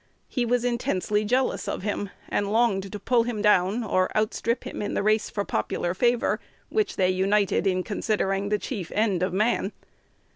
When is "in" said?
4.81-4.95, 7.67-7.83